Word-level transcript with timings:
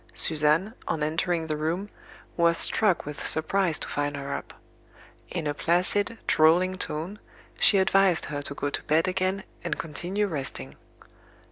Suzanne, 0.15 0.73
on 0.87 1.03
entering 1.03 1.45
the 1.45 1.55
room, 1.55 1.91
was 2.35 2.57
struck 2.57 3.05
with 3.05 3.27
surprise 3.27 3.77
to 3.77 3.87
find 3.87 4.17
her 4.17 4.33
up. 4.33 4.55
In 5.29 5.45
a 5.45 5.53
placid, 5.53 6.17
drawling 6.25 6.75
tone, 6.79 7.19
she 7.59 7.77
advised 7.77 8.25
her 8.25 8.41
to 8.41 8.55
go 8.55 8.71
to 8.71 8.81
bed 8.85 9.07
again, 9.07 9.43
and 9.63 9.77
continue 9.77 10.25
resting. 10.25 10.75